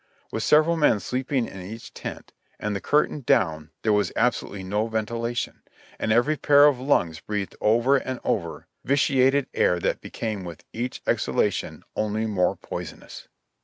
[0.31, 4.87] .With several men sleeping in each tent, and the curtain down, there was absolutely no
[4.87, 5.61] ventilation;
[5.99, 11.03] and every pair of lungs breathed over and over vitiated air that became with each
[11.05, 13.27] ex halation only more poisonous.